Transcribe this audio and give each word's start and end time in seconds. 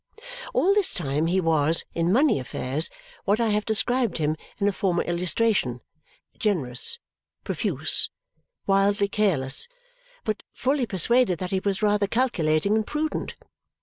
All 0.55 0.73
this 0.73 0.95
time 0.95 1.27
he 1.27 1.39
was, 1.39 1.85
in 1.93 2.11
money 2.11 2.39
affairs, 2.39 2.89
what 3.25 3.39
I 3.39 3.49
have 3.49 3.65
described 3.65 4.17
him 4.17 4.35
in 4.57 4.67
a 4.67 4.71
former 4.71 5.03
illustration 5.03 5.79
generous, 6.39 6.97
profuse, 7.43 8.09
wildly 8.65 9.07
careless, 9.07 9.67
but 10.23 10.41
fully 10.53 10.87
persuaded 10.87 11.37
that 11.37 11.51
he 11.51 11.59
was 11.59 11.83
rather 11.83 12.07
calculating 12.07 12.75
and 12.75 12.87
prudent. 12.87 13.35